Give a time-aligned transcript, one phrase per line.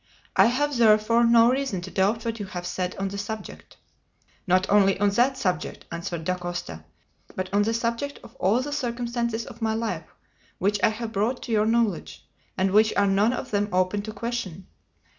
[0.35, 3.77] I have, therefore, no reason to doubt what you have said on the subject."
[4.47, 6.83] "Not only on that subject," answered Dacosta,
[7.35, 10.09] "but on the subject of all the circumstances of my life
[10.57, 12.27] which I have brought to your knowledge,
[12.57, 14.65] and which are none of them open to question."